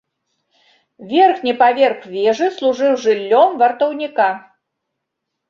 Верхні 1.11 1.53
паверх 1.61 2.07
вежы 2.15 2.47
служыў 2.57 2.91
жыллём 3.05 3.49
вартаўніка. 3.61 4.29